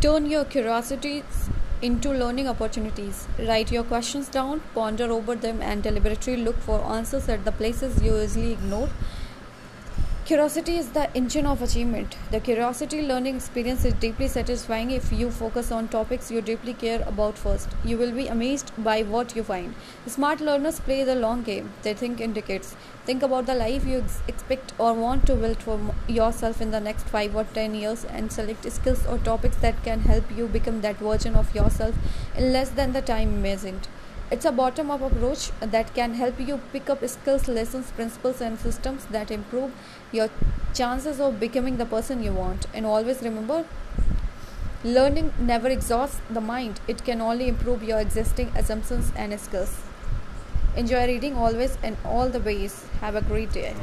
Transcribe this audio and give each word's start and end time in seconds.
Turn 0.00 0.30
your 0.30 0.46
curiosities 0.46 1.50
into 1.82 2.10
learning 2.10 2.48
opportunities. 2.48 3.28
Write 3.38 3.70
your 3.70 3.84
questions 3.84 4.28
down, 4.28 4.62
ponder 4.74 5.12
over 5.12 5.34
them, 5.34 5.60
and 5.60 5.82
deliberately 5.82 6.38
look 6.38 6.56
for 6.56 6.80
answers 6.80 7.28
at 7.28 7.44
the 7.44 7.52
places 7.52 8.02
you 8.02 8.16
usually 8.16 8.52
ignore. 8.52 8.88
Curiosity 10.30 10.76
is 10.76 10.90
the 10.90 11.12
engine 11.16 11.44
of 11.44 11.60
achievement. 11.60 12.16
The 12.30 12.38
curiosity 12.38 13.02
learning 13.02 13.34
experience 13.34 13.84
is 13.84 13.94
deeply 13.94 14.28
satisfying 14.28 14.92
if 14.92 15.12
you 15.12 15.28
focus 15.28 15.72
on 15.72 15.88
topics 15.88 16.30
you 16.30 16.40
deeply 16.40 16.72
care 16.72 17.02
about 17.04 17.36
first. 17.36 17.70
You 17.84 17.98
will 17.98 18.12
be 18.12 18.28
amazed 18.28 18.70
by 18.78 19.02
what 19.02 19.34
you 19.34 19.42
find. 19.42 19.74
Smart 20.06 20.40
learners 20.40 20.78
play 20.78 21.02
the 21.02 21.16
long 21.16 21.42
game, 21.42 21.72
they 21.82 21.94
think 21.94 22.20
in 22.20 22.32
decades. 22.32 22.76
Think 23.06 23.24
about 23.24 23.46
the 23.46 23.56
life 23.56 23.84
you 23.84 23.98
ex- 23.98 24.22
expect 24.28 24.72
or 24.78 24.94
want 24.94 25.26
to 25.26 25.34
build 25.34 25.60
for 25.64 25.80
yourself 26.06 26.60
in 26.60 26.70
the 26.70 26.78
next 26.78 27.08
5 27.08 27.34
or 27.34 27.42
10 27.42 27.74
years 27.74 28.04
and 28.04 28.30
select 28.30 28.70
skills 28.70 29.04
or 29.06 29.18
topics 29.18 29.56
that 29.56 29.82
can 29.82 29.98
help 30.02 30.30
you 30.36 30.46
become 30.46 30.80
that 30.82 30.98
version 30.98 31.34
of 31.34 31.52
yourself 31.56 31.96
in 32.36 32.52
less 32.52 32.70
than 32.70 32.92
the 32.92 33.02
time 33.02 33.34
imagined. 33.34 33.88
It's 34.30 34.44
a 34.44 34.52
bottom 34.52 34.90
up 34.92 35.02
approach 35.02 35.50
that 35.60 35.92
can 35.92 36.14
help 36.14 36.38
you 36.38 36.60
pick 36.72 36.88
up 36.88 37.06
skills, 37.08 37.48
lessons, 37.48 37.90
principles, 37.90 38.40
and 38.40 38.58
systems 38.58 39.06
that 39.06 39.30
improve 39.30 39.72
your 40.12 40.28
chances 40.72 41.18
of 41.20 41.40
becoming 41.40 41.78
the 41.78 41.86
person 41.86 42.22
you 42.22 42.32
want. 42.32 42.66
And 42.72 42.86
always 42.86 43.22
remember 43.22 43.64
learning 44.84 45.32
never 45.38 45.68
exhausts 45.68 46.20
the 46.30 46.40
mind, 46.40 46.80
it 46.86 47.04
can 47.04 47.20
only 47.20 47.48
improve 47.48 47.82
your 47.82 47.98
existing 47.98 48.52
assumptions 48.56 49.12
and 49.16 49.38
skills. 49.40 49.76
Enjoy 50.76 51.06
reading 51.06 51.36
always 51.36 51.76
and 51.82 51.96
all 52.04 52.28
the 52.28 52.40
ways. 52.40 52.84
Have 53.00 53.16
a 53.16 53.22
great 53.22 53.52
day. 53.52 53.74